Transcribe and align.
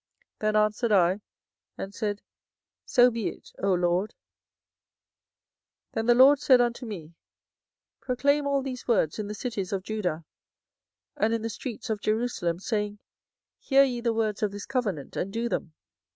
Then 0.39 0.55
answered 0.55 0.91
I, 0.91 1.21
and 1.77 1.93
said, 1.93 2.23
So 2.87 3.11
be 3.11 3.27
it, 3.27 3.51
O 3.59 3.71
LORD. 3.75 4.15
24:011:006 5.93 5.93
Then 5.93 6.05
the 6.07 6.15
LORD 6.15 6.39
said 6.39 6.59
unto 6.59 6.87
me, 6.87 7.13
Proclaim 7.99 8.47
all 8.47 8.63
these 8.63 8.87
words 8.87 9.19
in 9.19 9.27
the 9.27 9.35
cities 9.35 9.71
of 9.71 9.83
Judah, 9.83 10.25
and 11.17 11.35
in 11.35 11.43
the 11.43 11.49
streets 11.51 11.91
of 11.91 12.01
Jerusalem, 12.01 12.57
saying, 12.57 12.97
Hear 13.59 13.83
ye 13.83 14.01
the 14.01 14.11
words 14.11 14.41
of 14.41 14.49
this 14.51 14.65
covenant, 14.65 15.15
and 15.15 15.31
do 15.31 15.47
them. 15.47 15.71